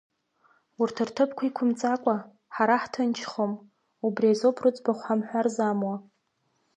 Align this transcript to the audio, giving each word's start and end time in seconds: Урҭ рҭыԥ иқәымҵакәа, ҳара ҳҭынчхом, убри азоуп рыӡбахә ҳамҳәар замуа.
Урҭ 0.81 0.95
рҭыԥ 1.07 1.31
иқәымҵакәа, 1.47 2.15
ҳара 2.55 2.75
ҳҭынчхом, 2.81 3.51
убри 4.05 4.29
азоуп 4.33 4.57
рыӡбахә 4.63 5.03
ҳамҳәар 5.05 5.47
замуа. 5.55 5.95